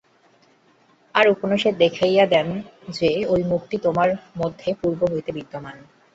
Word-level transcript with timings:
আর 1.15 1.25
উপনিষদ 1.29 1.73
দেখাইয়া 1.77 2.25
দেন 2.25 2.47
যে, 2.89 3.09
ঐ 3.27 3.35
মুক্তি 3.43 3.75
তোমার 3.77 4.09
মধ্যে 4.37 4.69
পূর্ব 4.81 5.01
হইতেই 5.11 5.35
বিদ্যমান। 5.37 5.77